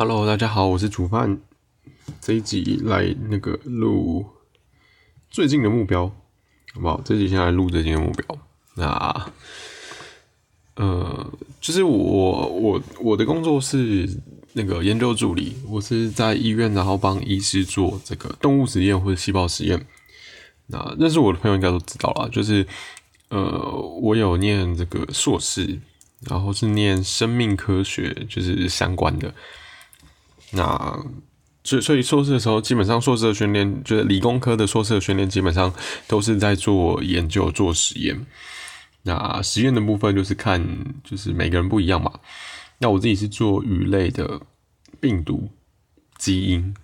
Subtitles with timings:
[0.00, 1.40] Hello，大家好，我是煮饭。
[2.20, 4.24] 这一集来那个录
[5.28, 6.06] 最近的目标，
[6.72, 7.00] 好不好？
[7.04, 8.38] 这集先来录最近的目标。
[8.76, 9.32] 那
[10.76, 14.08] 呃，就是我我我的工作是
[14.52, 19.84] 那个研究助理，我是在医院，然后帮医师做这个动物实验或者细胞实验。
[20.68, 22.64] 那认识我的朋友应该都知道了，就是
[23.30, 23.68] 呃，
[24.00, 25.80] 我有念这个硕士，
[26.20, 29.34] 然后是念生命科学，就是相关的。
[30.52, 30.98] 那
[31.64, 35.72] 所以所以硕士的时候，基本上硕士的训练，就是理工科的硕士的训练，基本上
[36.06, 38.26] 都是在做研究、做实验。
[39.02, 40.62] 那实验的部分就是看，
[41.04, 42.10] 就是每个人不一样嘛。
[42.78, 44.40] 那我自己是做鱼类的
[45.00, 45.48] 病毒
[46.16, 46.74] 基因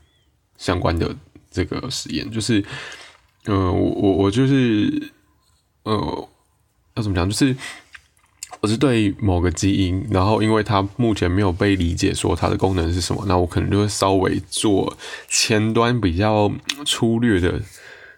[0.59, 1.17] 相关的
[1.51, 2.65] 这个实验，就是，
[3.47, 5.13] 呃，我我我就是，
[5.85, 6.29] 呃，
[6.95, 7.57] 要怎么讲，就是。
[8.65, 14.97] 我是对某个基因，然后因为它目前没有被理解，说它的功能是什么，那我可能就会稍微做
[15.29, 16.51] 前端比较
[16.87, 17.61] 粗略的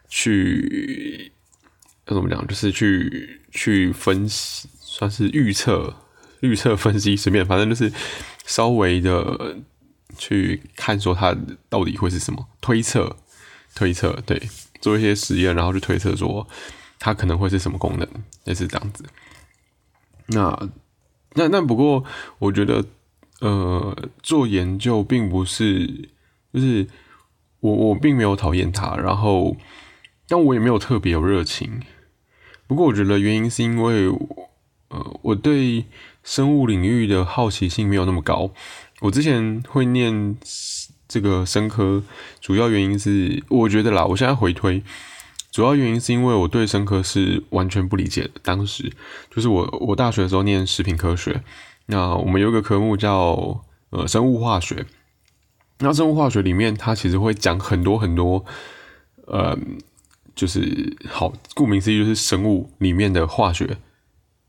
[0.09, 1.33] 去
[2.07, 5.93] 要怎么讲，就是去去分析，算是预测、
[6.39, 7.93] 预测分析，随便，反正就是
[8.45, 9.57] 稍微的
[10.17, 11.37] 去看说它
[11.69, 13.17] 到底会是什么，推测、
[13.75, 14.41] 推测，对，
[14.81, 16.47] 做一些实验，然后去推测说
[17.01, 18.09] 它可能会是什么功能，
[18.45, 19.05] 类似这样子。
[20.29, 20.69] 那
[21.35, 22.05] 那那不过，
[22.39, 22.85] 我觉得，
[23.41, 26.09] 呃，做研究并不是，
[26.53, 26.87] 就是
[27.61, 29.57] 我我并没有讨厌它，然后，
[30.29, 31.81] 但我也没有特别有热情。
[32.67, 34.09] 不过，我觉得原因是因为，
[34.89, 35.85] 呃，我对
[36.25, 38.51] 生物领域的好奇心没有那么高。
[39.01, 40.37] 我之前会念
[41.07, 42.03] 这个生科，
[42.41, 44.83] 主要原因是我觉得啦，我现在回推。
[45.57, 48.33] 主要原因是因为我对生科是完全不理解的。
[48.43, 48.93] 当时
[49.35, 51.43] 就是我我大学的时候念食品科学，
[51.87, 54.85] 那我们有一个科目叫呃生物化学。
[55.79, 58.45] 那生物化学里面，它其实会讲很多很多，
[59.29, 59.59] 呃，
[60.35, 63.79] 就是好，顾名思义就是生物里面的化学，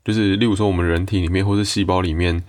[0.04, 2.44] 就是例如说我们人体里面或是细胞里面，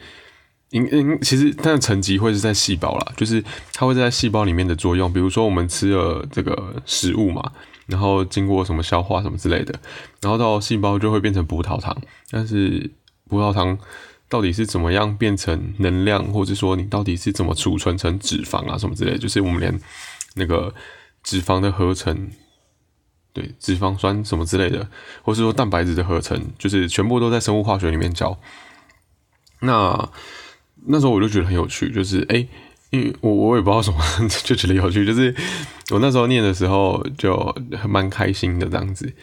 [0.72, 3.42] 因因其实它的层级会是在细胞啦，就是
[3.72, 5.14] 它会在细胞里面的作用。
[5.14, 7.54] 比如说我们吃了这个食物嘛。
[7.90, 9.78] 然后经过什么消化什么之类的，
[10.22, 11.96] 然后到细胞就会变成葡萄糖。
[12.30, 12.92] 但是
[13.28, 13.78] 葡萄糖
[14.30, 19.80] 到底是怎么样变成能量，或者说你到底是怎么储存成脂肪啊什么之类，就是我们连
[20.36, 20.74] 那个
[21.24, 22.30] 脂肪的合成，
[23.34, 24.88] 对脂肪酸什么之类的，
[25.24, 28.40] 或是说蛋白质的合成，就是全部都在生物化学里面教。
[29.62, 30.10] 那
[30.86, 32.48] 那时候我就觉得很有趣，就是哎。
[32.92, 34.00] 因为我我也不知道什么，
[34.44, 35.06] 就觉得有趣。
[35.06, 35.36] 就是
[35.92, 37.56] 我那时候念的时候就
[37.88, 39.14] 蛮开心的这样子。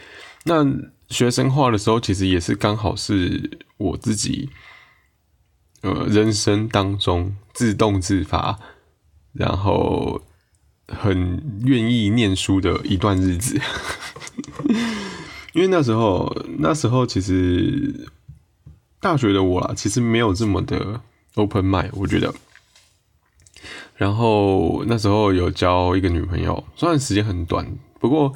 [0.45, 0.65] 那
[1.09, 4.49] 学生化的时候，其实也是刚好是我自己
[5.83, 8.59] 呃人生当中自动自发，
[9.33, 10.23] 然后
[10.87, 13.61] 很愿意念书的一段日子。
[15.55, 18.09] 因为那时候那时候其实
[19.01, 21.01] 大学的我啦，其实没有这么的
[21.35, 22.33] open mind，我觉得。
[23.97, 27.67] 然后那时候有交一个女朋友，虽然时间很短，
[27.99, 28.33] 不过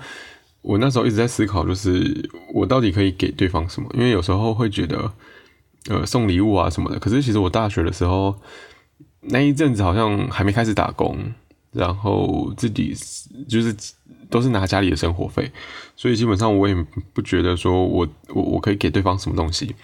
[0.62, 3.88] 我那时候一直在思考，就是我到底可以给对方什么？
[3.94, 5.12] 因为有时候会觉得，
[5.88, 6.98] 呃，送礼物啊什么的。
[6.98, 8.34] 可是其实我大学的时候
[9.20, 11.16] 那一阵子好像还没开始打工，
[11.72, 12.94] 然后自己
[13.48, 13.76] 就是
[14.30, 15.50] 都是拿家里的生活费，
[15.94, 16.74] 所以基本上我也
[17.12, 19.74] 不觉得说我我我可以给对方什么东西。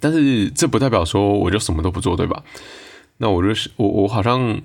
[0.00, 2.42] 但是这不代表说我就什么都不做，对吧？
[3.18, 4.60] 那我就是我，我好像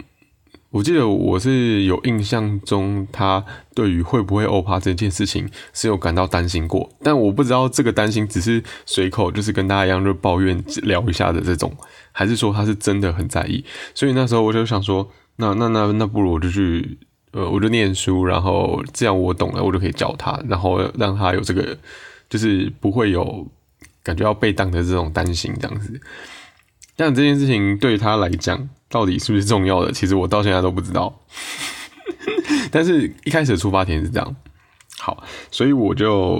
[0.69, 11.75] 我记得我是有印象中，他对于会不会欧趴这件事情是有感到担心过，但我不知道这个担心只是随口，就是跟大家一样就抱怨聊一下的这种，
[12.11, 13.63] 还是说他是真的很在意。
[13.93, 16.97] 所以那时候我就想说，那那那那不如我就去，
[17.31, 21.77] 呃，我就念书，然后这样我懂了，我就可以教他，然后让他有这个，
[22.29, 23.45] 就是不会有
[24.03, 25.99] 感觉要被当的这种担心这样子。
[27.03, 29.91] 但这件事情对他来讲到底是不是重要的？
[29.91, 31.19] 其实我到现在都不知道。
[32.69, 34.35] 但是一开始的出发点是这样，
[34.99, 36.37] 好，所以我就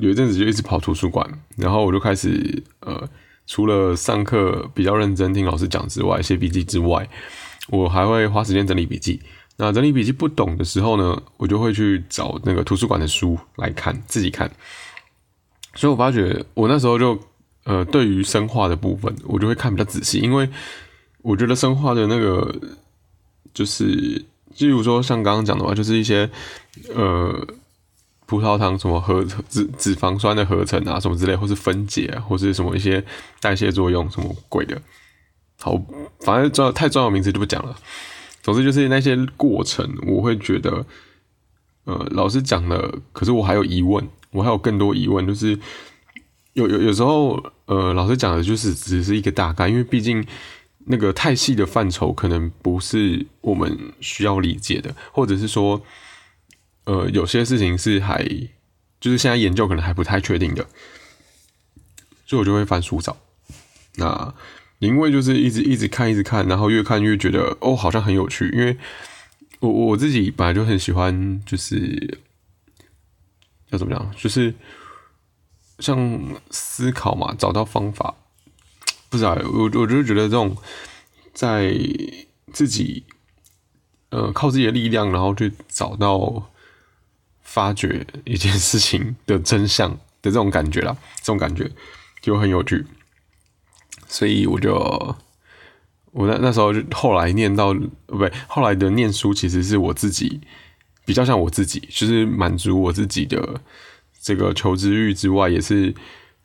[0.00, 1.24] 有一阵子就一直跑图书馆，
[1.56, 3.08] 然后我就开始呃，
[3.46, 7.08] 除了上课比较认真听老师讲之外，写笔记之外，
[7.68, 9.20] 我还会花时间整理笔记。
[9.56, 14.50] 那整理笔记不懂的时候呢，我就会去找那个图书馆的书来看，自己看。
[15.76, 17.16] 所以我发觉我那时候就。
[17.64, 20.48] 呃，对于生化的部分，我就会看比较仔细，因为
[21.22, 22.54] 我觉得生化的那个
[23.54, 23.84] 就是，
[24.58, 26.28] 例如说像刚刚讲的话，就是一些
[26.94, 27.46] 呃
[28.26, 33.04] 葡萄糖什么合脂脂肪酸的合成啊，什么之类，或是分解，或是什么一些
[33.40, 34.80] 代谢作用什么鬼的，
[35.60, 35.80] 好，
[36.20, 37.76] 反正重要太重要名词就不讲了。
[38.42, 40.84] 总之就是那些过程，我会觉得，
[41.84, 45.56] 呃，老师讲了，可是我还有疑问，我还有更多疑问，就是
[46.54, 50.24] 有有有时候，呃，老师讲的就是只是一个大概，因为毕竟
[50.86, 55.82] 那个太细的范畴可能不是我们需要理解的，或者是说，
[56.84, 58.24] 呃，有些事情是还
[59.00, 60.66] 就是现在研究可能还不太确定的，
[62.26, 63.16] 所以我就会翻书找。
[63.96, 64.34] 那
[64.78, 68.48] 因为就是一直一直看一直看，然后越看越觉得哦，好像很有趣。
[68.50, 68.76] 因为
[69.60, 72.18] 我我自己本来就很喜欢，就是
[73.70, 74.52] 要怎么样，就是
[75.82, 76.20] 像
[76.50, 78.14] 思考嘛，找到方法。
[79.10, 80.56] 不知道我我就觉得这种
[81.34, 81.74] 在
[82.50, 83.04] 自己
[84.08, 86.50] 呃靠自己的力量，然后去找到
[87.42, 91.70] 发掘一件事情的真相的这种感觉啦，这种感觉
[92.22, 92.86] 就很有趣。
[94.08, 94.72] 所以我就，
[96.12, 97.74] 我那那时候就后来念到，
[98.06, 100.40] 不对，后来的念书其实是我自己
[101.04, 103.60] 比较像我自己，就是满足我自己的
[104.22, 105.92] 这个求知欲之外，也是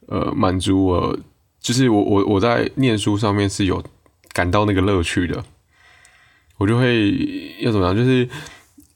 [0.08, 1.18] 呃满足我，
[1.62, 3.82] 就是我我我在念书上面是有
[4.34, 5.44] 感到那个乐趣的，
[6.58, 7.14] 我就会
[7.62, 8.28] 要怎么样，就是。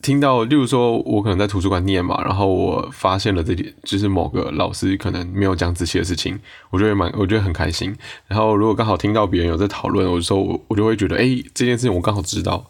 [0.03, 6.39] 听到，例如说，我可能在图书馆念嘛，然后我发现了这点，就是某个老师可能没有讲仔细的事情，
[6.71, 7.95] 我就会蛮，我觉得很开心。
[8.25, 12.65] 然后如果刚好听到别人有在讨论，我说我我就会觉得，哎，这件事情我刚好知道，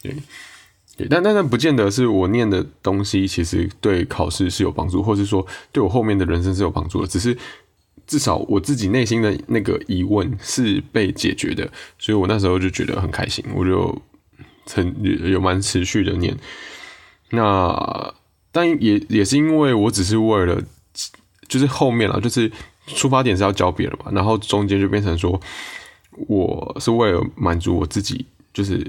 [0.00, 0.14] 对，
[1.08, 7.36] 但但但不见得是我念的东西，其实对考试是有帮助，或是说对我后面的人生是有帮助的，只是
[8.06, 14.00] 至少我自己内心的那个疑问是被解决的，所以我那时候就觉得很开心，我就。
[14.70, 16.36] 曾有蛮持续的念，
[17.30, 18.14] 那
[18.52, 20.62] 但也也是因为我只是为了，
[21.48, 22.52] 就是后面了，就是
[22.86, 25.40] 出发点是要教别人嘛，然后中间就变成说，
[26.10, 28.86] 我是为了满足我自己，就是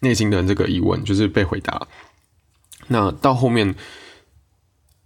[0.00, 1.86] 内心的这个疑问，就是被回答。
[2.88, 3.74] 那到后面，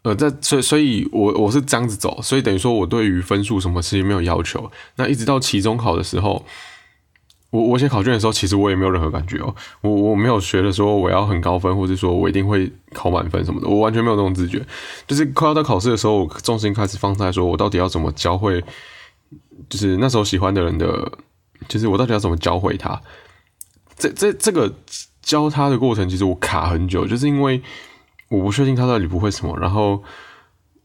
[0.03, 4.71] 呃，在所以所以，我我是这样子走，所以等于说我对于分数什么其实没有要求。
[4.97, 6.45] 那一直到期中考的时候。
[7.53, 14.65] 我我写考卷的时候，其实我也没有任何感觉哦，我我没有学的说我要很高分，或者说我一定会考满分什么的，我完全没有这种自觉。
[15.07, 18.65] 就是快要到考试的时候，我重心开始放在说我到底要怎么教会，
[19.69, 21.13] 就是那时候喜欢的人的，
[21.69, 22.99] 就是我到底要怎么教会他。
[23.97, 24.75] 这这这个
[25.21, 27.63] 教他的过程，其实我卡很久，就是因为
[28.29, 30.03] 我不确定他到底不会什么，然后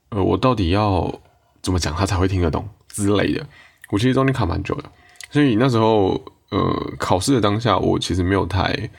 [0.10, 1.22] 呃，我到底要
[1.62, 3.46] 怎么讲他才会听得懂之类的，
[3.90, 4.92] 我其实中间卡蛮久的，
[5.30, 6.22] 所以那时候。
[6.50, 8.90] 呃，考试的当下，我其实没有太，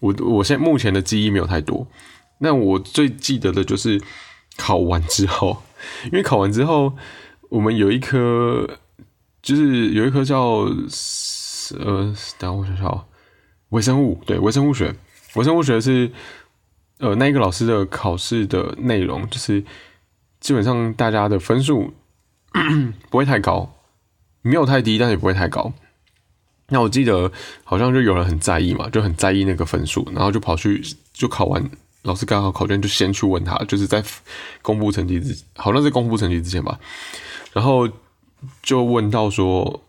[0.00, 1.86] 我我现在目前的记忆没有太多。
[2.38, 4.00] 那我最记得的就是
[4.56, 5.62] 考完之后，
[6.06, 6.96] 因为考完之后，
[7.50, 8.66] 我们有一科，
[9.42, 10.66] 就是有一科叫
[11.78, 13.04] 呃，等我想想，
[13.72, 14.94] 微生物，对，微生物学，
[15.34, 16.10] 微生物学是
[16.98, 19.62] 呃那一个老师的考试的内容，就是
[20.40, 21.92] 基本上大家的分数
[23.10, 23.74] 不会太高，
[24.42, 25.72] 没有太低，但也不会太高。
[26.68, 27.30] 那我记得
[27.64, 30.82] 好像就有人很在意嘛，就很在意那个分数，然后就跑去
[31.12, 31.70] 就考完，
[32.02, 34.02] 老师刚好考卷就先去问他，就是在
[34.62, 36.78] 公布成绩之，好像是公布成绩之前吧，
[37.52, 37.88] 然后
[38.62, 39.82] 就问到说，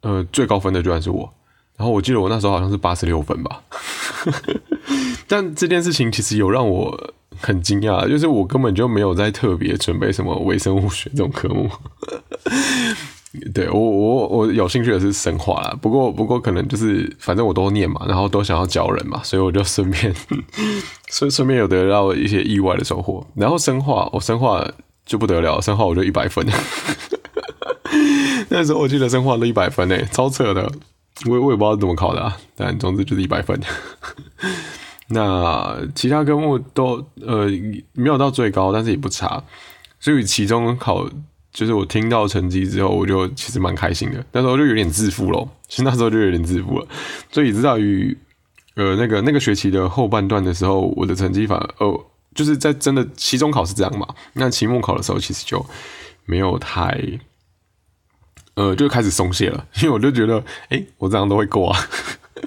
[0.00, 1.34] 呃，最高分的居然是我，
[1.76, 3.62] 然后我记得我那时候好像是八十六分吧，
[5.26, 11.68] 但这件事情其实有让我很惊讶，就是我根本就没有在特别准备什么微生物学这种科目。
[13.54, 20.14] 对我我我有兴趣的是生化啦，不过不过可能就是反正我都念嘛，然后都想要教人嘛，所以我就顺便
[21.10, 23.26] 顺顺便有得到一些意外的收获。
[23.34, 24.62] 然后生化我生化
[25.06, 26.46] 就不得了，生化我就一百分，
[28.50, 30.70] 那时候我记得生化都一百分诶，超扯的，
[31.26, 33.60] 我我也不知道怎么考的，啊，但总之就是一百分。
[35.08, 37.46] 那其他科目都呃
[37.92, 39.42] 没有到最高，但是也不差，
[40.00, 41.08] 所以期中考。
[41.52, 44.24] 就是我听到成绩之后，我就其实蛮开心的。
[44.32, 46.86] 那时候就有点自负咯，其实那时候就有点自负了。
[47.30, 48.16] 所以直到于
[48.74, 54.08] 呃那个那个学期的后半段的时候，我的成绩反而呃就是在真的期中考是这样嘛。
[54.32, 55.62] 那期末考的时候，其实就
[56.24, 56.98] 没有太
[58.54, 61.78] 呃就开始松懈了，因为我就觉得哎我这样都会过啊。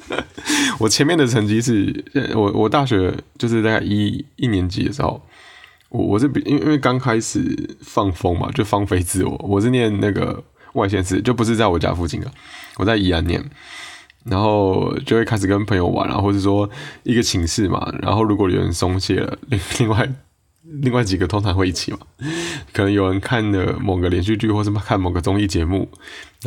[0.79, 5.21] 我前面的成绩是我我大学就是大概一一年级的时候。
[5.89, 9.33] 我我是比因为因为刚开始放风嘛，就放飞自我。
[9.47, 10.43] 我是念那个
[10.73, 12.29] 外县市，就不是在我家附近的，
[12.77, 13.41] 我在宜安念，
[14.25, 16.69] 然后就会开始跟朋友玩啊，或者说
[17.03, 17.93] 一个寝室嘛。
[18.01, 20.11] 然后如果有人松懈了，另另外
[20.81, 21.99] 另外几个通常会一起嘛，
[22.73, 25.87] 可能有人看了某个连续剧，或是看某个综艺节目，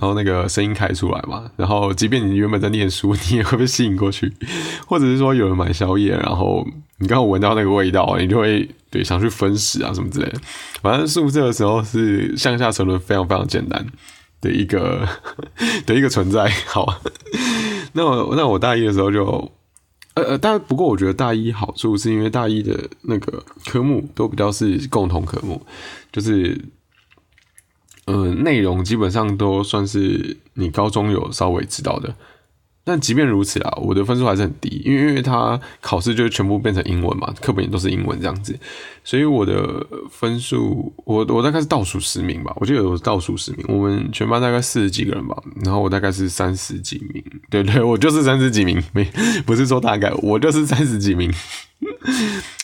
[0.00, 4.32] 然后那个声音开出来嘛，然后即便你原本在念书，你也会被吸引过去，
[4.86, 6.66] 或者是说有人买宵夜，然后
[6.98, 10.40] 你刚好闻到那个味道，你就会对想去分食啊什么之类的。
[10.82, 13.86] 反正宿舍的时候是向下沉沦非常非常简单
[14.40, 15.08] 的一个
[15.86, 16.48] 的一个存在。
[16.66, 17.00] 好，
[17.92, 19.52] 那我那我大一的时候就。
[20.18, 25.60] 呃呃，但不过我觉得大一好处是因为大一的那个科目都比较是共同科目，
[26.10, 26.60] 就是，
[28.06, 32.14] 呃，内容基本上都算是你高中有稍微知道的。
[32.88, 38.58] 但即便如此啊，我的分数还是很低，因为因为他考试就全部变成英文嘛，课本也都是英文这样子，
[39.04, 49.04] 所以我的分数，我我大概是倒数十名吧，我记得我是倒数十名，我们全班大概四十几个人吧，然后我大概是三十几名，对对，我就是三十几名，没
[49.44, 51.30] 不是说大概，我就是三十几名，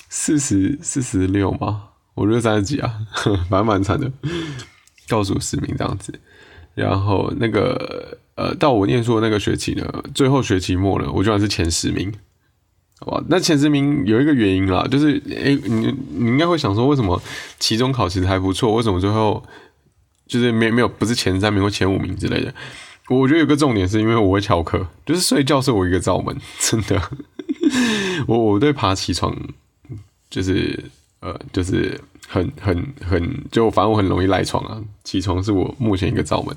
[0.09, 1.83] 四十四十六吗？
[2.15, 2.91] 我觉得三十几啊，
[3.51, 4.11] 反正蛮惨的，
[5.09, 6.19] 倒数十名这样子，
[6.75, 8.19] 然后那个。
[8.37, 12.13] 呃，到我念书的那个学期呢，最后学期末了，我居然是前十名，
[12.99, 13.25] 好吧？
[13.29, 17.23] 那前十名有一个原因啦，就是，诶，你你应该会想说，为什么
[17.61, 19.41] 期中考其实还不错，为什么最后
[20.27, 22.53] 就是没没有不是前三名或前五名之类的？
[23.09, 27.01] 我觉得有个重点是因为我会翘课，就是睡觉是我一个罩门， 真的，
[28.27, 29.33] 我我对爬起床
[30.29, 30.83] 就是
[31.21, 36.57] 呃就是很很很就反正我很容易赖床啊，起床是我目前一个罩门。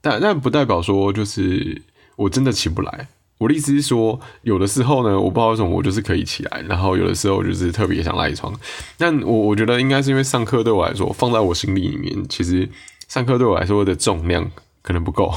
[0.00, 1.80] 但但不代表说就是
[2.16, 3.08] 我真的起不来。
[3.38, 8.54] 我的意思是说，有的时候呢，我不知道为什么我就是可以起来，然后有的时候就是特别想赖床。
[8.96, 12.68] 但我我觉得应该是因为上课对我来说，放在我心里里面，其实
[13.08, 14.48] 上课对我来说的重量
[14.80, 15.34] 可能不够。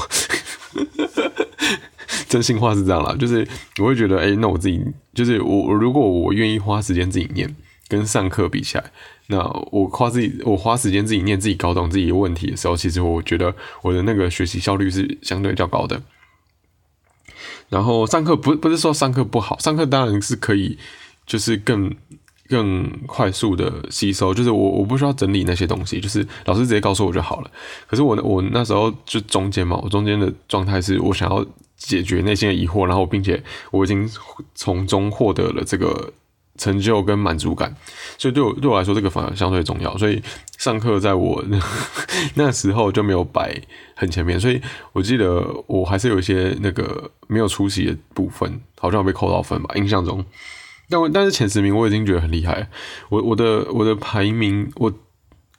[2.28, 3.46] 真心话是这样啦，就是
[3.78, 4.80] 我会觉得，哎，那我自己
[5.12, 7.56] 就是我，如果我愿意花时间自己念，
[7.88, 8.84] 跟上课比起来。
[9.28, 9.38] 那
[9.72, 13.52] 我花自己，我花时间自己念自己搞懂自己的问题的时候，其实我觉得
[13.82, 16.00] 我的那个学习效率是相对较高的。
[17.68, 20.78] 然后上课不不是说上课不好，上课当然是可以，
[21.26, 21.92] 就是更
[22.48, 24.32] 更快速的吸收。
[24.32, 27.50] 就是我我不需要整理那些东西，就是老师直接告诉我就好了。
[27.88, 31.44] 可是我我那时候就中间嘛，我中间的状态是我想要
[31.76, 34.08] 解决内心的疑惑，然后并且我已经
[34.54, 36.12] 从中获得了这个。
[36.56, 37.74] 成就跟满足感，
[38.18, 39.96] 所以对我对我来说，这个反而相对重要。
[39.98, 40.22] 所以
[40.58, 41.44] 上课在我
[42.34, 43.60] 那时候就没有摆
[43.94, 44.60] 很前面，所以
[44.92, 49.74] 我记得我还是有一些那个没有出席的部分，好像被扣到分吧。
[49.76, 50.24] 印象中，
[50.88, 52.68] 但我但是前十名我已经觉得很厉害。
[53.08, 54.92] 我我的我的排名，我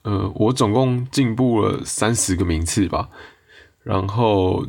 [0.02, 3.08] 呃我总共进步了三十个名次吧，
[3.82, 4.66] 然后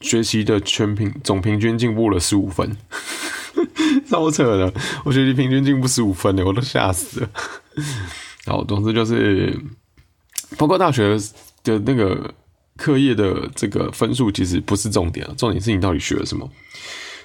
[0.00, 2.76] 学习的全平总平均进步了十五分。
[4.10, 4.72] 超扯的，
[5.04, 7.28] 我学习平均进步十五分呢，我都吓死了。
[8.44, 9.58] 然后，总之就是，
[10.56, 11.18] 包括大学
[11.64, 12.32] 的那个
[12.76, 16.48] 课业的这个分数，其实不是重点重点是你到底学了什么。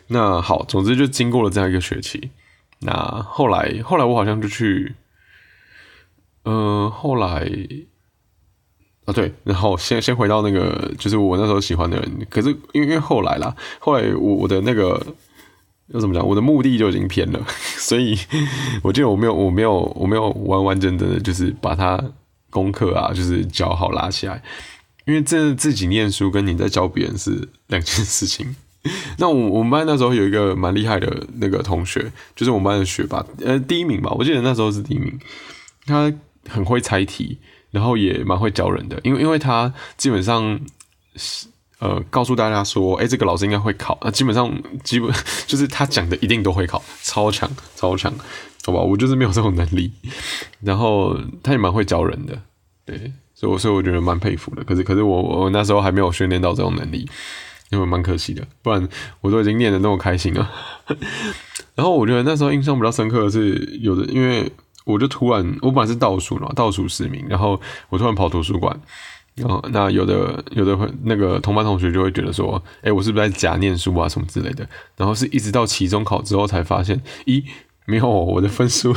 [0.08, 2.32] 那好，总之就经过了这样一个学期。
[2.80, 2.92] 那
[3.30, 4.96] 后来，后来我好像就去，
[6.46, 7.48] 嗯，后来
[9.06, 12.28] 啊，对，然后先先回到那个，就是我那时候喜欢的人。
[12.30, 15.06] 可是因为因为后来啦，后来我我的那个。
[15.94, 16.26] 要怎么讲？
[16.26, 17.46] 我的目的就已经偏了，
[17.78, 18.18] 所以
[18.82, 22.02] 我记得我没有，我没有，我没有完完整整的，就是把它
[22.50, 24.42] 功课啊，就是教好拉起来。
[25.06, 28.56] 因为这自己念书跟你在教别人是两件事情。
[29.18, 35.20] 那我我们班那时候有一个蛮厉害的那个同学，就是我们班的学霸，呃，第一名吧，我记得那时候是第一名。
[35.86, 36.14] 他
[36.48, 37.38] 很会猜题，
[37.72, 40.60] 然后也蛮会教人的，因为因为他基本上
[41.16, 41.48] 是。
[41.82, 44.48] 呃，告诉大家说，哎，这个老师应该会考，那基本上
[44.84, 45.12] 基本
[45.48, 48.14] 就是他讲的一定都会考，超强超强，
[48.64, 49.92] 好吧，我就是没有这种能力。
[50.60, 52.40] 然后他也蛮会教人的，
[52.86, 54.64] 对，所以所以我觉得蛮佩服的。
[54.64, 57.10] 可是可是我我那时候还没有训练到这种能力，
[57.72, 58.88] 因为蛮可惜的，不然
[59.22, 60.52] 我都已经练的那么开心了。
[61.74, 64.52] 然后我觉得那时候印象比较深刻的是，有的因为
[64.86, 67.60] 我就突然我本来是倒数嘛，倒数十名，然后
[67.90, 68.80] 我突然跑图书馆。
[69.36, 74.68] 然后，那有的有的会那个同班同学就会觉得说，哎，我是不是在假念书啊，什么之类的。
[74.98, 77.44] 然后是一直到期中考之后才发现，咦，
[77.86, 78.94] 没有，我的分数，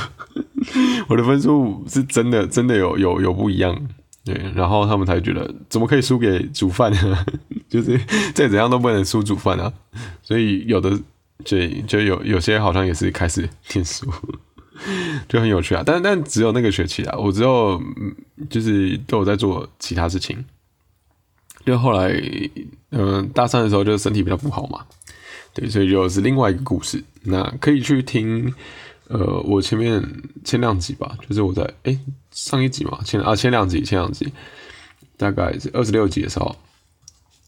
[1.08, 3.80] 我的分数是真的真的有有有不一样。
[4.24, 7.26] 对，然后他们才觉得，怎么可以输给煮饭呢？
[7.68, 7.98] 就是
[8.34, 9.72] 再怎样都不能输煮饭啊。
[10.22, 10.98] 所以有的
[11.44, 14.10] 就就有有些好像也是开始念书。
[15.28, 17.80] 就很有趣啊，但但只有那个学期啊，我只有
[18.50, 20.44] 就是都有在做其他事情。
[21.64, 22.12] 就后来，
[22.90, 24.84] 嗯，大三的时候就身体比较不好嘛，
[25.54, 27.02] 对，所以就是另外一个故事。
[27.22, 28.52] 那可以去听
[29.08, 30.02] 呃，我前面
[30.44, 31.98] 前两集吧，就是我在哎
[32.30, 34.30] 上一集嘛，前啊前两集前两集，
[35.16, 36.54] 大概是二十六集的时候，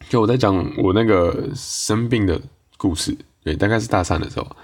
[0.09, 2.41] 就我在讲我那个生病的
[2.79, 3.15] 故事，
[3.45, 4.57] 对，大概是大三的时候，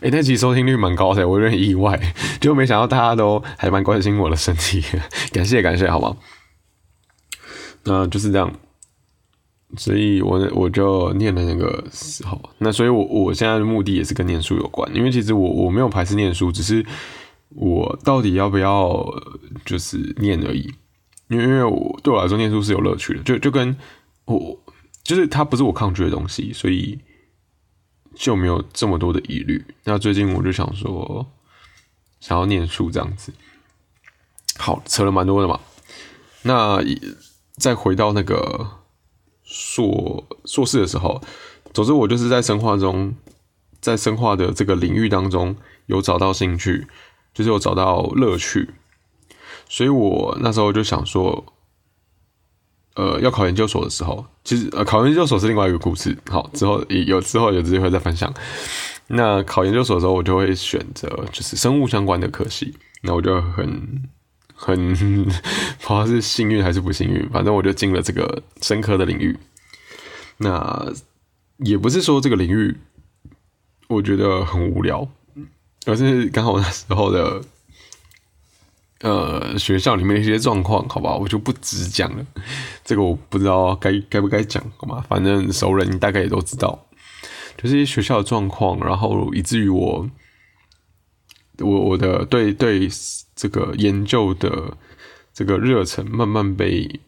[0.00, 1.98] 哎，那集收听率蛮高的，我有点意外，
[2.40, 4.82] 就没想到大家都还蛮关心我的身体，
[5.32, 6.16] 感谢感谢，好吗？
[7.84, 8.52] 那就是这样。
[9.76, 16.86] 所以，我我就念了那个时候，那所以，我我现在的目的也是跟念书有关，因为其实我我没有排斥念书，只是
[17.50, 19.04] 我到底要不要
[19.64, 20.72] 就是念而已。
[21.28, 23.76] 因为因为我对我来说，念书是有乐趣的，就就跟
[24.26, 24.56] 我
[25.02, 26.96] 就是它不是我抗拒的东西，所以
[28.16, 29.64] 就没有这么多的疑虑。
[29.84, 31.24] 那最近我就想说，
[32.18, 33.32] 想要念书这样子，
[34.58, 35.60] 好扯了蛮多的嘛。
[36.42, 36.80] 那
[37.56, 38.80] 再回到那个。
[39.48, 41.22] 硕硕士的时候，
[41.72, 43.14] 总之我就是在生化中，
[43.80, 45.54] 在生化的这个领域当中
[45.86, 46.88] 有找到兴趣，
[47.32, 48.70] 就是有找到乐趣，
[49.68, 51.46] 所以我那时候就想说，
[52.96, 58.32] 呃，要考研究所的时候，其实呃，考研究所是另外一个故事，好，之后有之后有机会再分享。
[59.06, 64.02] 那考研究所的时候，我就会选择就是生物相关的科系，那我就很。
[64.58, 65.30] 很 不知
[65.86, 69.36] 道是幸运还是不幸运，反正我就进了这个深刻的领域。
[70.38, 70.90] 那
[71.58, 72.74] 也不是说这个领域
[73.86, 75.06] 我觉得很无聊，
[75.84, 77.42] 而是刚好那时候的
[79.00, 82.26] 呃学校里面一些状况，好吧，我就不直讲了。
[82.84, 85.04] 这个我不知道该该不该讲，好吗？
[85.08, 86.86] 反正熟人大概也都知道，
[87.56, 90.08] 就是一些学校的状况，然后以至于我。
[91.60, 92.86] 我我的对对
[93.34, 94.76] 这个研究的
[95.32, 97.00] 这个热忱慢慢被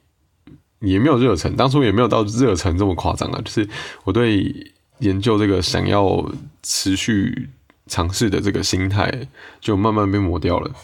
[0.81, 3.69] 也没有热忱，当初也没有到热忱这么夸张啊，就是
[4.05, 6.27] 我对研究这个想要
[6.63, 7.51] 持续
[7.89, 9.29] 尝试的这个心态
[9.61, 10.75] 就慢慢被磨掉了。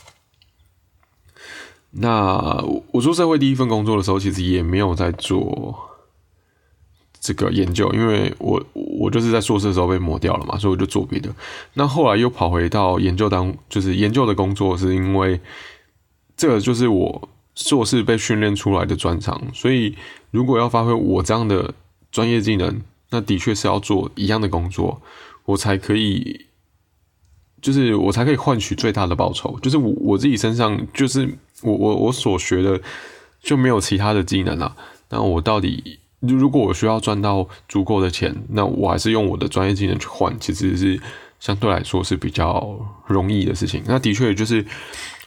[1.97, 5.91] 那我出社会第一份工作的时候，其实也没有在做。
[7.27, 11.35] 这个研究，因为我我就是在硕士的时候被抹掉了嘛，所以我就做别的。
[11.73, 15.41] 那后来又跑回到研究当，就是研究的工作，是因为
[16.37, 19.41] 这个就是我硕士被训练出来的专长。
[19.55, 19.97] 所以
[20.33, 21.73] 如果要发挥我这样的
[22.13, 25.01] 专业技能，那的确是要做一样的工作，
[25.47, 26.45] 我才可以，
[27.65, 29.59] 就是我才可以换取最大的报酬。
[29.63, 31.27] 就是我我自己身上，就是
[31.63, 32.79] 我我我所学的
[33.43, 34.77] 就没有其他的技能了。
[35.09, 35.99] 那我到底？
[36.21, 40.99] 如果我需要赚到足够的钱，那我还是用我的专业技能去换，其实是
[41.39, 43.83] 相对来说是比较容易的事情。
[43.87, 44.65] 那的确就是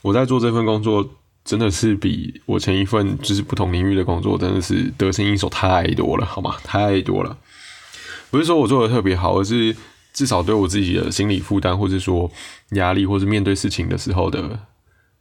[0.02, 1.08] 我在做这份工作，
[1.46, 6.56] 真的是比我前一份就是不同领域的工作，真的是得心应手太多了，好吗？
[6.64, 7.38] 太多了。
[8.32, 9.76] 不是说我做的特别好，而是
[10.18, 12.32] 至少对我自己的心理负担，或者说
[12.72, 14.60] 压力，或者面对事情的时候的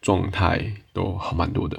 [0.01, 1.79] 状态，都好蛮多的。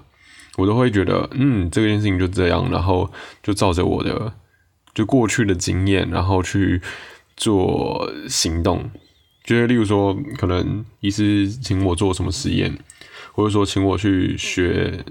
[0.55, 4.31] 我都会觉得，嗯，这件事情就这样，然后就照着我的
[4.93, 6.79] 就过去的经验，然后去
[7.35, 8.87] 做行动。
[9.43, 12.77] 就是例如说，可能医师请我做什么实验，
[13.31, 15.03] 或者说请我去学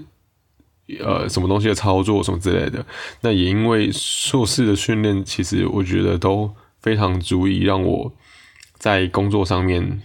[1.01, 2.85] 呃什么东西的操作什么之类的。
[3.19, 6.49] 那也因为硕士的训练，其实我觉得都
[6.87, 8.13] 非常足以让我
[8.77, 10.01] 在工作上面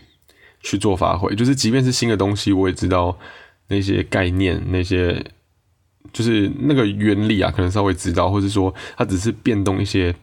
[0.60, 1.34] 去做发挥。
[1.36, 3.16] 就是即便是新的东西，我也知道。
[3.68, 5.24] 那些概念，那些
[6.12, 10.14] 就是那个原理啊，可能稍微知道，或者说它只是变动一些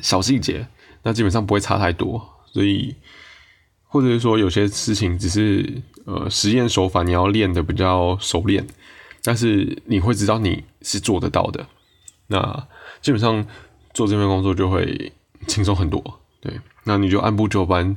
[0.00, 0.66] 小细节，
[1.02, 2.26] 那基本上不会差太多。
[2.50, 2.94] 所以，
[3.82, 8.66] 或者是说有些事情只是呃实验手法你要练的比较熟练，
[9.22, 11.66] 但是你会知道你是做得到的。
[12.28, 12.68] 那
[13.02, 13.46] 基本上
[13.92, 15.12] 做这份工作就会
[15.46, 16.02] 轻松很多。
[16.40, 16.52] 对，
[16.84, 17.96] 那你就按部就班。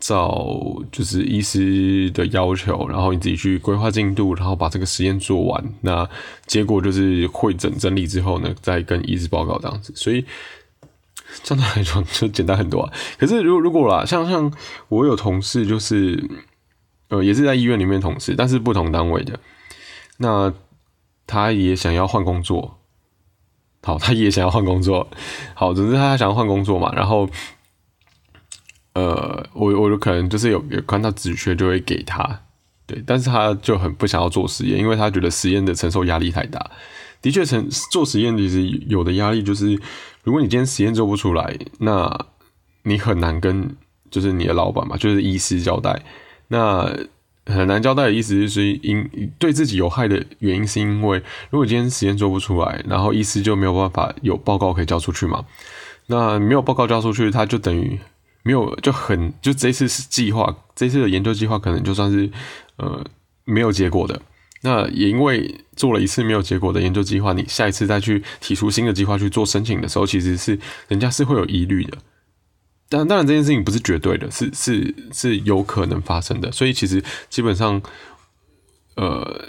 [0.00, 0.56] 照
[0.92, 5.74] 就是医师的要求，然后你自己去规划进度，然后把这个实验做完。
[5.80, 6.08] 那
[6.46, 9.92] 结果就是会诊整理之后呢，再跟医师报告这样子。
[9.96, 10.24] 所以
[11.42, 12.88] 相对来说就简单很多。
[13.18, 14.52] 可是如果如果啦，像像
[14.86, 16.30] 我有同事，就是
[17.08, 19.40] 呃也是在医院里面同事，但是不同单位的，
[20.18, 20.54] 那
[21.26, 22.78] 他也想要换工作。
[23.82, 25.08] 好，他也想要换工作。
[25.54, 27.28] 好，总之他想要换工作嘛，然后。
[28.94, 32.40] 呃，我我就可能就是有有看到职缺就会给他，
[32.84, 36.68] 对，但是他就很不想要做实验，因为他觉得实验的承受压力太大。
[37.22, 39.80] 的确，成做实验其实有的压力就是，
[40.24, 42.26] 如果你今天实验做不出来，那
[42.82, 43.76] 你很难跟
[44.10, 46.02] 就是你的老板嘛，就是医师交代。
[46.48, 46.92] 那
[47.48, 55.44] 很难交代的意思就是因对自己有害的原因，是因为如果今天实验做不出来，然后医师就没有办法有报告可以交出去嘛。
[56.06, 57.98] 那没有报告交出去，他就等于。
[58.44, 62.30] 没有就很就这次是计划，这次的研究计划可能就算是
[62.76, 63.04] 呃
[63.44, 64.18] 没有结果的。
[64.62, 71.98] 那也因为做了一次没有结果的研究计划，你下一次再去提出新的计划去做申请的时候，其实是人家是会有疑虑的。
[72.88, 76.50] 但当然这件事情不是绝对的，是是是有可能发生的。
[76.50, 77.80] 所以其实基本上，
[78.96, 79.44] 呃，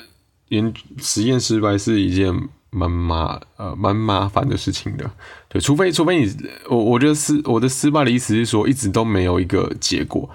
[0.49, 2.33] 研实验失败是一件
[2.69, 5.09] 蛮麻呃蛮麻烦的事情的。
[5.47, 6.31] 对，除非除非你
[6.69, 10.29] 我我觉得失我的失败的意思是说，一直都没有一个结果。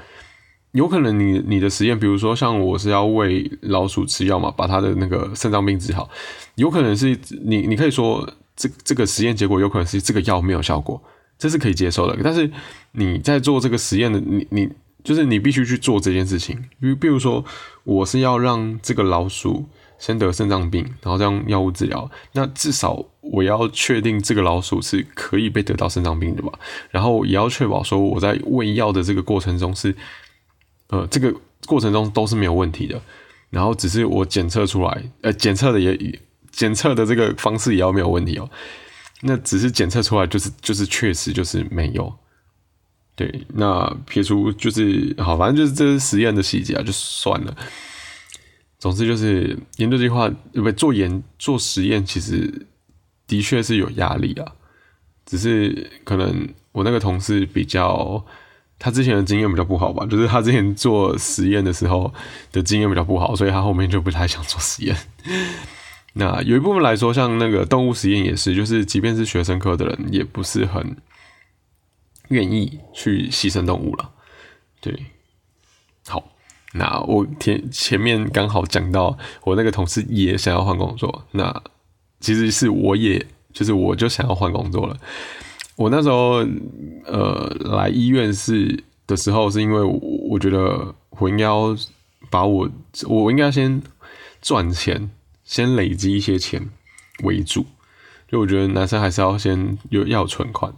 [0.72, 6.10] 有可能你你的实验，比如说像我是要喂老鼠吃药嘛，把它的那个肾脏病治好，
[6.56, 11.00] 有可能是你你可以说这这个实验结果有可能是这个药没有效果，
[11.44, 12.18] 这是可以接受的。
[12.24, 12.50] 但是
[12.92, 14.66] 你在做这个实验的你你
[15.02, 17.44] 就是你必须去做这件事情，比比如说
[17.83, 19.66] 我是要让这个老鼠
[19.98, 26.59] 先得肾脏病，然后再用药物治疗，那至少我要确定这个老鼠是可以被得到肾脏病的吧，
[26.90, 29.94] 然后也要确保说我在喂药的这个过程中是。
[30.88, 31.35] 呃，这个
[31.66, 33.00] 过程中都是没有问题的，
[33.48, 36.20] 然后只是我检测出来，呃，检测的也
[36.52, 38.48] 检测的这个方式也要没有问题哦。
[39.24, 42.14] 那只是检测出来就是就是确实就是没有。
[43.16, 47.56] 对，那撇除就是好，反正就是这是实验的细节啊，就算了。
[48.78, 52.66] 总之就是研究计划，不做研做实验，其实
[53.26, 54.52] 的确是有压力啊。
[55.26, 58.24] 只是可能我那个同事比较。
[58.76, 62.12] 他之前的经验比较不好吧，就是他之前做实验的时候
[62.50, 64.94] 的经验比较不好，所以他后面就不太想做实验。
[66.14, 70.96] 那有一部分来说，像那个动物实验也是，就是即便是学生科的人，也不是很
[72.29, 74.11] 愿意去牺牲动物了。
[74.81, 75.07] 对，
[76.07, 76.22] 好，
[76.74, 81.62] 那我前前面刚好讲到，我那个同事也想要换工作，那
[82.20, 84.96] 其实是我也就是我就想要换工作了。
[85.77, 86.46] 我那时候，
[87.07, 91.77] 呃，来医院是的时候，是因为我觉得我应该要
[92.31, 92.70] 把我，
[93.09, 93.83] 我应该先
[94.40, 95.11] 赚钱，
[95.44, 96.68] 先累积一些钱
[97.22, 97.66] 为主。
[98.26, 100.74] 就我觉得男生还是要先有要存款，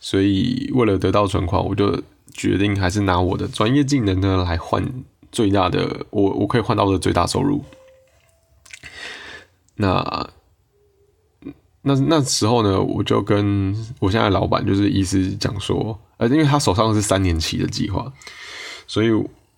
[0.00, 2.02] 所以为了得到存款，我就
[2.32, 4.84] 决定还是拿我的专业技能呢来换
[5.30, 7.64] 最大的，我我可以换到的最大收入。
[9.76, 10.30] 那。
[11.88, 18.12] 那那时候呢，我就跟我现在老板就是意思讲说，呃，因为他手上是三年期的计划，
[18.88, 19.12] 所以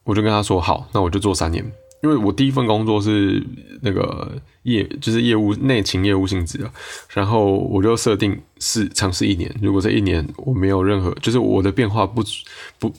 [0.04, 1.64] 我就跟他说，好，那我就做三年，
[2.02, 3.42] 因为我第一份工作是
[3.82, 6.70] 那个业，就是业务内勤业务性质的，
[7.10, 12.22] 然后我就设定是尝试一年，如果这一年我没有任何，就是我的变化不
[12.78, 12.92] 不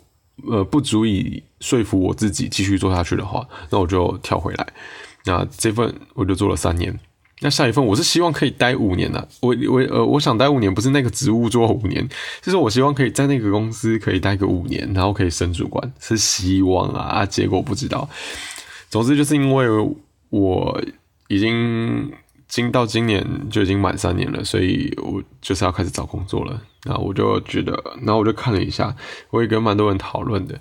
[0.47, 4.67] 呃不足以说服我自己继续做下去的话，那我就跳回来，
[5.25, 6.99] 那这份我就做了三年。
[7.41, 12.05] 那下一份我是希望可以待五年的，我我呃我想待五年，不是那个职务做五年，
[12.41, 18.09] 就是我希望可以在那个公司可以待个五年，然后可以升主管，是希望啊，结果不知道。
[18.89, 19.67] 总之就是因为
[20.29, 20.81] 我
[21.27, 22.11] 已经
[22.47, 26.61] 今到今年就已经满三年了，所以我就是要开始找工作了。
[26.83, 28.95] 然后我就觉得，然后我就看了一下，
[29.29, 30.59] 我也跟蛮多人讨论的。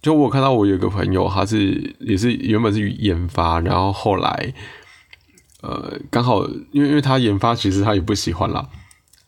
[0.00, 4.54] 就我看到我有个朋友，他是也是原本是研发，然后后来。
[5.62, 8.68] 呃，刚好因为因为他研发其实他也不喜欢啦，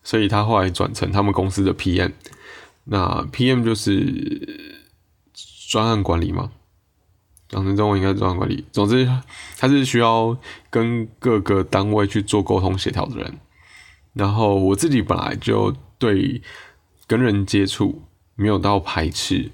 [0.03, 2.13] 所以他后来转成他们公司的 PM。
[2.85, 4.69] 那 PM 就是
[5.71, 6.51] 专案管理嘛，
[7.49, 8.65] 讲成中文应该是专案管理。
[8.73, 9.09] 总之，
[9.59, 10.37] 他是需要
[10.71, 13.39] 跟各个单位去做沟通协调的人。
[14.13, 16.41] 然后我自己本来就对
[17.07, 18.03] 跟人接触
[18.35, 19.51] 没有到排斥。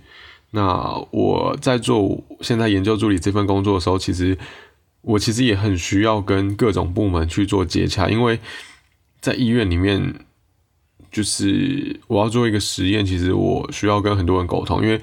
[0.50, 4.38] 那我在做现在研究助理这份工作的时候，其实。
[5.04, 8.38] 我其实也很需要跟各种部门去做接洽，因为
[9.20, 10.24] 在医院里面，
[11.10, 15.00] 就是我要做一个实验，其实我需要跟很多人沟通，因为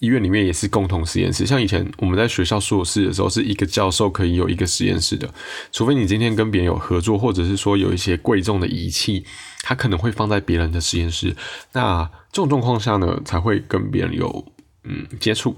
[0.00, 1.46] 医院里面也是共同实验室。
[1.46, 5.32] 像以前我们在学校硕士的时候，是一个教授可以有一个实验室的，
[5.70, 9.24] 除非你今天跟别人有合作，或者是说有一些贵重的仪器，
[9.62, 11.36] 它可能会放在别人的实验室。
[11.72, 14.52] 那这种状况下呢，才会跟别人有
[14.84, 15.54] 嗯接触。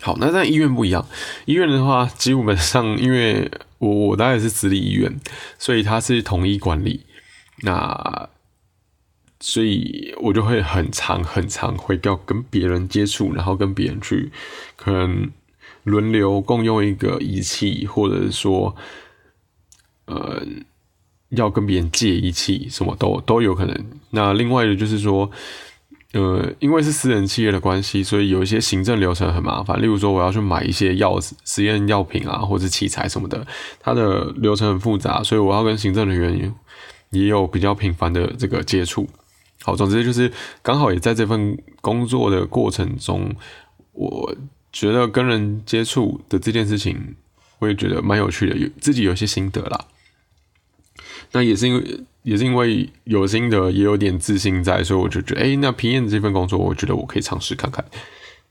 [0.00, 1.04] 好，那在医院不一样。
[1.46, 5.18] 医院的话，基本上因为我我当然是私立医院，
[5.58, 7.04] 所以它是统一管理。
[7.62, 8.28] 那
[9.40, 14.30] 所以我就会很长很长会要跟别人接触，然后跟别人去
[14.76, 15.30] 可能
[15.84, 18.74] 轮流共用一个仪器，或者是说，
[20.06, 20.42] 呃，
[21.30, 23.86] 要跟别人借仪器，什么都都有可能。
[24.10, 25.30] 那另外的就是说。
[26.14, 29.78] 呃，因为是私人企业的关系，所以有一些行政流程很麻烦。
[29.80, 33.46] 例如说，我要去买一些药实验药品啊，或者器材什么的，
[33.78, 36.54] 它的流程很复杂，所以我要跟行政人员
[37.10, 39.06] 也有比较频繁的这个接触。
[39.68, 43.30] 好，总之就是刚好也在这份工作的过程中，
[43.92, 44.34] 我
[44.72, 47.14] 觉得跟人接触的这件事情，
[47.58, 49.84] 我也觉得蛮有趣的，有自己有些心得啦。
[51.32, 57.84] 那也是因为也是因为有心得，也有点自信在，所以我就觉得，哎，那平验这份工作，我觉得我可以尝试看看。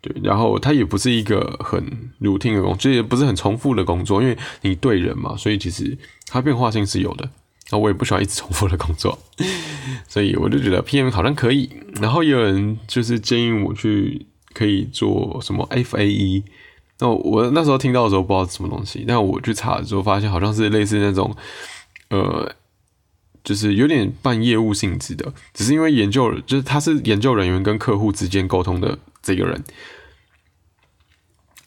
[0.01, 1.83] 对，然后它也不是一个很
[2.21, 7.27] routine 的工作，也不是很重复的工作，因为你对人嘛，所以其实它变化性是有的。
[7.71, 9.17] 那我也不喜欢一直重复的工作，
[10.07, 11.69] 所以我就觉得 PM 好像可以。
[12.01, 16.43] 然后也有人就是建议我去可以做什么 FAE，
[16.99, 21.35] 那我那时候听到的时候不知道什么东西，但我去查的时候发现好像是类似那种
[22.09, 22.51] 呃。
[23.43, 29.63] 就是有点半业务性质的，只是因为研究，就是他是研究人员跟客户之间沟通的这个人，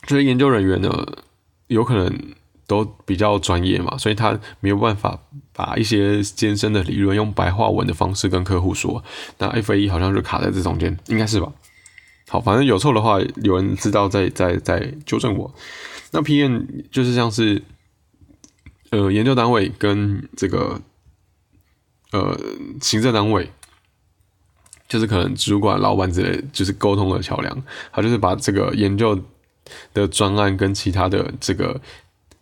[0.07, 1.25] 就是研究人员呢，
[1.69, 2.35] 有可能
[2.71, 5.19] 都比较专业嘛，所以他没有办法
[5.53, 9.03] 把一些艰深的理论用白话文的方式跟客户说。
[9.39, 11.53] 那 F A E 好像就卡在这中间，应该是吧？
[12.29, 15.53] 好，反正有错的话，有人知道再再再纠正我。
[16.13, 17.61] 那 P N 就是像是
[18.91, 20.81] 呃研究单位跟这个。
[22.13, 22.37] 呃，
[22.81, 23.49] 行政单位
[24.89, 27.63] 就是可能主管、老板之类，就是沟通的桥梁。
[27.93, 29.17] 他就是把这个研究
[29.95, 31.81] 的专案跟其他的这个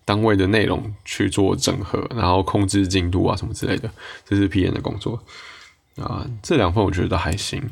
[0.08, 3.90] 单位的内容去做整合，然后控制进度啊什么之类的，
[4.24, 5.22] 这是 P N 的工作
[5.96, 6.26] 啊。
[6.42, 7.62] 这两份我觉得还行。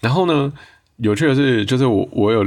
[0.00, 0.50] 然后呢，
[0.96, 2.42] 有趣的是，就是我我有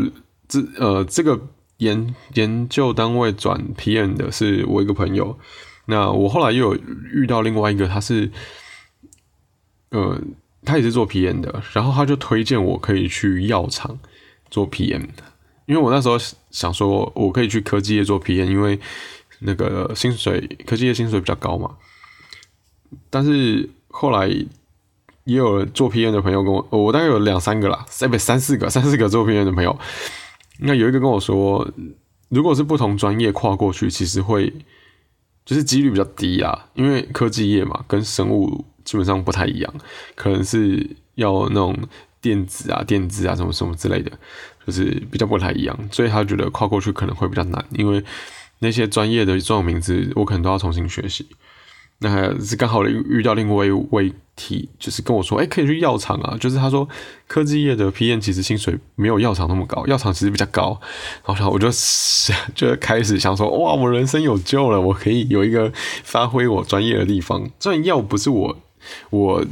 [0.48, 1.40] 这呃这个
[1.78, 5.38] 研研究单位转 P N 的是我一个朋友。
[5.86, 6.82] 那我后来又有
[7.14, 8.32] 遇到另外一个，他是。
[9.90, 10.20] 呃，
[10.66, 13.98] 他也是做 PM 的，然后他就推荐我可以去药厂
[14.52, 15.08] 做 PM，
[15.66, 16.18] 因为我那时候
[16.52, 18.78] 想说，我可以去科技业做 PM，因为
[19.40, 21.78] 那个薪水科技业薪水比较高嘛。
[23.10, 29.78] 但是后来也有做 PM 的朋友跟我，我大概有两三个啦，三不三四个，三四个做 PM 的朋友，
[30.60, 31.70] 那有一个跟我说，
[32.30, 34.54] 如果是不同专业跨过去，其实会
[35.46, 38.66] 就是几率比较低啊，因为科技业嘛，跟生物。
[38.88, 39.74] 基本上不太一样，
[40.16, 41.78] 可能是要那种
[42.22, 44.10] 电子啊、电子啊什么什么之类的，
[44.66, 48.02] 就是比较不太一样，所以他觉得跨过去可能会比较难，因为
[48.60, 51.28] 那些专业的专有名字我可能都要重新学习。
[52.00, 56.88] 那还是刚好遇遇到另外一位提，就是跟我说，哎，可以去药厂啊，就是他说
[57.28, 60.80] 科技业的 PM 其实薪水没有药厂那么高，药厂其实比较高。
[61.26, 65.72] 然后我就想 就开始想说，哇，我人生有救了，我可以有一个
[66.04, 67.50] 发挥我专业的地方。
[67.60, 68.58] 虽然药不是我。
[69.10, 69.44] 我，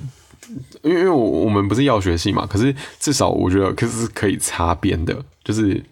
[0.82, 5.14] 因为因为我我们不是药学系嘛，可是至少我觉得可是可以擦边的，
[5.44, 5.84] 就是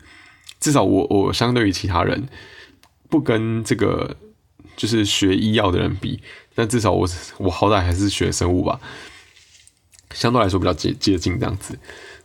[0.61, 2.23] 至少我我相对于其他人
[3.13, 4.17] 不跟这个
[4.75, 6.19] 就是学医药的人比，
[6.55, 8.79] 但至少我我好歹还是学生物吧，
[10.15, 11.77] 相对来说比较接接近这样子。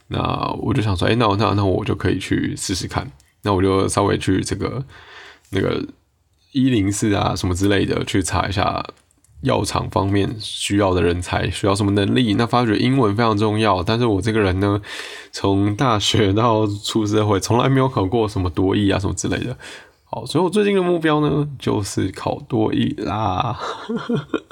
[0.07, 0.19] 那
[0.63, 3.07] 我就想说，哎，那我那那我就可以去试试看。
[3.43, 4.83] 那我就稍微去这个
[5.51, 5.85] 那个
[6.53, 8.83] 一零四啊什么之类的去查一下。
[9.43, 12.35] 药厂方面需要的人才需要什么能力？
[12.35, 13.81] 那发觉英文非常重要。
[13.85, 14.83] 但是我这个人呢，
[15.31, 19.57] 从大学到出社会，从来没有考过什么多译啊什么之类的。
[20.11, 23.59] 好，所以我最近的目标呢，就是考多译啦。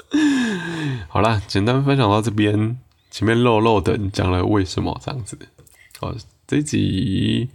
[1.09, 2.77] 好啦，简单分享到这边，
[3.09, 5.37] 前面漏漏的讲了为什么这样子。
[5.99, 6.13] 好，
[6.45, 7.49] 这集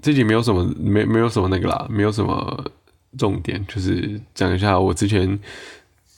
[0.00, 2.70] 这集没有什么没没有什么那个啦，没有什么
[3.18, 5.38] 重点，就是讲一下我之前。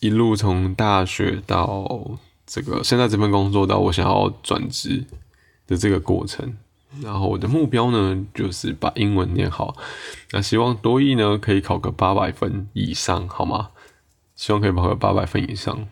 [0.00, 2.08] 一路从大学到
[2.46, 5.04] 这个现在这份工作到我想要转职
[5.66, 6.56] 的这个过程，
[7.02, 9.76] 然后我的目标呢就是把英文念好，
[10.32, 13.68] 那希望多益呢可以考个八百分以上，好吗？
[14.36, 15.86] 希望可以考个八百分以上。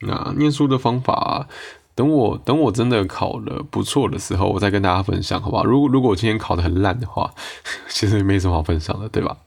[0.00, 1.48] 那念书的方法，
[1.94, 5.62] 等我等我真的考了不错的时候，我再跟大家分享，好吧？
[5.64, 7.32] 如果如果我今天考的很烂的话，
[7.88, 9.38] 其实也没什么好分享的，对吧？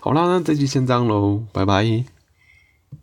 [0.00, 2.15] 好啦，那这期先这样喽，拜拜。